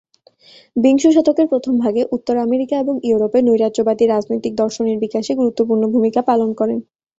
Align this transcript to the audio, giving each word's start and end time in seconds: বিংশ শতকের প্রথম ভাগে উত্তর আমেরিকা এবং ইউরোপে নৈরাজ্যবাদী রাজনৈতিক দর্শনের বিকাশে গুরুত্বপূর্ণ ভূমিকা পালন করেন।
বিংশ 0.75 1.03
শতকের 1.15 1.47
প্রথম 1.51 1.73
ভাগে 1.83 2.01
উত্তর 2.15 2.35
আমেরিকা 2.39 2.75
এবং 2.79 2.95
ইউরোপে 3.03 3.39
নৈরাজ্যবাদী 3.43 4.05
রাজনৈতিক 4.07 4.53
দর্শনের 4.55 4.97
বিকাশে 5.03 5.31
গুরুত্বপূর্ণ 5.39 5.83
ভূমিকা 5.93 6.21
পালন 6.29 6.49
করেন। 6.59 6.79